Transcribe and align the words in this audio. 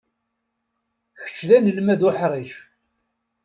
Kečč 1.23 1.39
d 1.49 1.51
anelmad 1.57 2.01
uḥric. 2.09 2.51